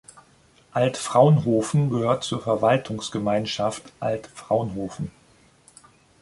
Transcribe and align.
Altfraunhofen 0.71 1.91
gehört 1.91 2.23
zur 2.23 2.41
Verwaltungsgemeinschaft 2.41 3.93
Altfraunhofen. 3.99 5.11